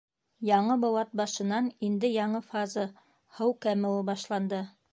[0.47, 2.89] Яңы быуат башынан инде яңы фаза—
[3.41, 4.63] һыу кәмеүе башланды.